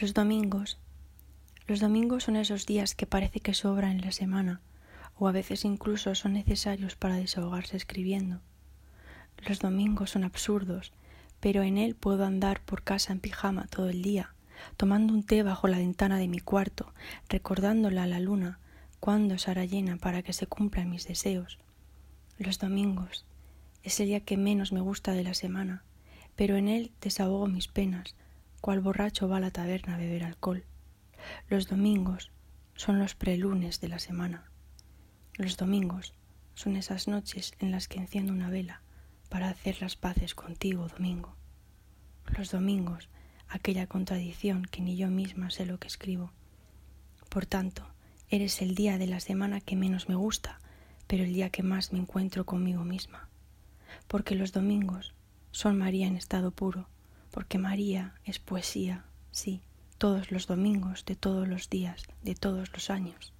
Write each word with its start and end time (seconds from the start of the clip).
Los 0.00 0.14
domingos. 0.14 0.78
Los 1.66 1.80
domingos 1.80 2.24
son 2.24 2.36
esos 2.36 2.64
días 2.64 2.94
que 2.94 3.04
parece 3.04 3.40
que 3.40 3.52
sobran 3.52 3.90
en 3.90 4.00
la 4.00 4.12
semana, 4.12 4.62
o 5.18 5.28
a 5.28 5.32
veces 5.32 5.66
incluso 5.66 6.14
son 6.14 6.32
necesarios 6.32 6.96
para 6.96 7.16
desahogarse 7.16 7.76
escribiendo. 7.76 8.40
Los 9.46 9.58
domingos 9.58 10.08
son 10.08 10.24
absurdos, 10.24 10.94
pero 11.38 11.62
en 11.62 11.76
él 11.76 11.96
puedo 11.96 12.24
andar 12.24 12.62
por 12.62 12.82
casa 12.82 13.12
en 13.12 13.20
pijama 13.20 13.66
todo 13.66 13.90
el 13.90 14.00
día, 14.00 14.32
tomando 14.78 15.12
un 15.12 15.22
té 15.22 15.42
bajo 15.42 15.68
la 15.68 15.76
ventana 15.76 16.16
de 16.16 16.28
mi 16.28 16.38
cuarto, 16.38 16.94
recordándola 17.28 18.04
a 18.04 18.06
la 18.06 18.20
luna 18.20 18.58
cuándo 19.00 19.34
estará 19.34 19.66
llena 19.66 19.98
para 19.98 20.22
que 20.22 20.32
se 20.32 20.46
cumplan 20.46 20.88
mis 20.88 21.06
deseos. 21.06 21.58
Los 22.38 22.58
domingos 22.58 23.26
es 23.82 24.00
el 24.00 24.06
día 24.06 24.20
que 24.20 24.38
menos 24.38 24.72
me 24.72 24.80
gusta 24.80 25.12
de 25.12 25.24
la 25.24 25.34
semana, 25.34 25.84
pero 26.36 26.56
en 26.56 26.68
él 26.68 26.90
desahogo 27.02 27.48
mis 27.48 27.68
penas, 27.68 28.14
cual 28.60 28.80
borracho 28.80 29.28
va 29.28 29.38
a 29.38 29.40
la 29.40 29.50
taberna 29.50 29.94
a 29.94 29.98
beber 29.98 30.24
alcohol. 30.24 30.64
Los 31.48 31.68
domingos 31.68 32.30
son 32.74 32.98
los 32.98 33.14
prelunes 33.14 33.80
de 33.80 33.88
la 33.88 33.98
semana. 33.98 34.50
Los 35.34 35.56
domingos 35.56 36.14
son 36.54 36.76
esas 36.76 37.08
noches 37.08 37.54
en 37.58 37.70
las 37.70 37.88
que 37.88 37.98
enciendo 37.98 38.32
una 38.32 38.50
vela 38.50 38.82
para 39.28 39.48
hacer 39.48 39.80
las 39.80 39.96
paces 39.96 40.34
contigo, 40.34 40.88
domingo. 40.88 41.34
Los 42.36 42.50
domingos, 42.50 43.08
aquella 43.48 43.86
contradicción 43.86 44.64
que 44.64 44.80
ni 44.82 44.96
yo 44.96 45.08
misma 45.08 45.50
sé 45.50 45.66
lo 45.66 45.78
que 45.78 45.88
escribo. 45.88 46.32
Por 47.28 47.46
tanto, 47.46 47.86
eres 48.28 48.60
el 48.60 48.74
día 48.74 48.98
de 48.98 49.06
la 49.06 49.20
semana 49.20 49.60
que 49.60 49.76
menos 49.76 50.08
me 50.08 50.14
gusta, 50.14 50.60
pero 51.06 51.24
el 51.24 51.32
día 51.32 51.50
que 51.50 51.62
más 51.62 51.92
me 51.92 51.98
encuentro 51.98 52.44
conmigo 52.44 52.84
misma. 52.84 53.28
Porque 54.06 54.34
los 54.34 54.52
domingos 54.52 55.14
son 55.50 55.78
María 55.78 56.06
en 56.06 56.16
estado 56.16 56.50
puro, 56.50 56.88
porque 57.30 57.58
María 57.58 58.14
es 58.24 58.38
poesía, 58.38 59.04
sí, 59.30 59.60
todos 59.98 60.30
los 60.30 60.46
domingos, 60.46 61.04
de 61.04 61.16
todos 61.16 61.46
los 61.46 61.70
días, 61.70 62.04
de 62.22 62.34
todos 62.34 62.72
los 62.72 62.90
años. 62.90 63.32